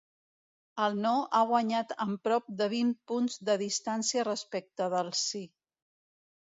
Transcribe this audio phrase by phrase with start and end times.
[0.85, 5.49] El no ha guanyat amb prop de vint punts de distància respecte del sí.